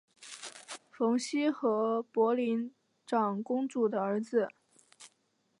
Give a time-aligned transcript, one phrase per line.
[0.89, 2.73] 冯熙和博陵
[3.05, 4.47] 长公主的儿子。